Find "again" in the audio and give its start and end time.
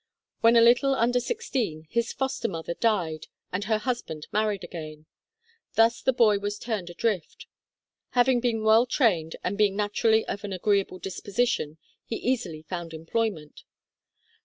4.63-5.05